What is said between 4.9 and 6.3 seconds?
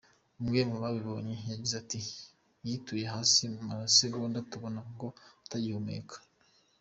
ko atagihumeka.